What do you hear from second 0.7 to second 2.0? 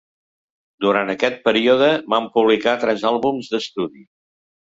Durant aquest període,